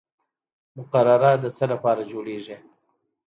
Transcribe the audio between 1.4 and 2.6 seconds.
د څه لپاره جوړیږي؟